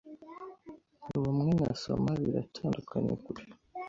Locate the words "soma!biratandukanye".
1.81-3.13